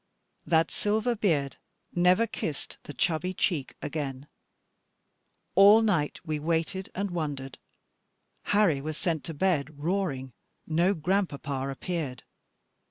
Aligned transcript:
That 0.47 0.71
silver 0.71 1.15
beard 1.15 1.57
never 1.93 2.25
kissed 2.25 2.79
the 2.85 2.93
chubby 2.95 3.35
cheek 3.35 3.75
again. 3.83 4.27
All 5.53 5.83
night 5.83 6.19
we 6.25 6.39
waited 6.39 6.89
and 6.95 7.11
wondered: 7.11 7.59
Harry 8.45 8.81
was 8.81 8.97
sent 8.97 9.23
to 9.25 9.35
bed 9.35 9.77
roaring; 9.77 10.33
no 10.65 10.95
grandpapa 10.95 11.69
appeared. 11.69 12.23